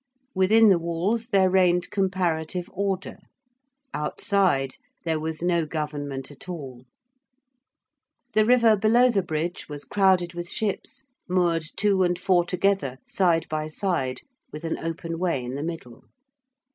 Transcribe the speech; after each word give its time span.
Within 0.33 0.69
the 0.69 0.79
walls 0.79 1.27
there 1.27 1.47
reigned 1.51 1.91
comparative 1.91 2.67
order: 2.73 3.19
outside 3.93 4.77
there 5.05 5.19
was 5.19 5.43
no 5.43 5.67
government 5.67 6.31
at 6.31 6.49
all. 6.49 6.85
The 8.33 8.43
river 8.43 8.75
below 8.75 9.11
the 9.11 9.21
Bridge 9.21 9.69
was 9.69 9.85
crowded 9.85 10.33
with 10.33 10.49
ships 10.49 11.03
moored 11.29 11.65
two 11.77 12.01
and 12.01 12.17
four 12.17 12.45
together 12.45 12.97
side 13.05 13.47
by 13.47 13.67
side 13.67 14.21
with 14.51 14.63
an 14.65 14.79
open 14.79 15.19
way 15.19 15.43
in 15.43 15.53
the 15.53 15.61
middle. 15.61 16.05